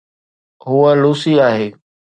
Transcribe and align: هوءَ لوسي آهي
هوءَ 0.67 0.95
لوسي 1.01 1.33
آهي 1.47 1.67